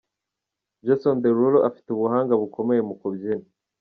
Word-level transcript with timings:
Jason 0.85 1.15
Derulo 1.23 1.59
afite 1.69 1.87
ubuhanga 1.91 2.33
bukomeye 2.41 2.81
mu 2.87 2.93
kubyina. 2.99 3.47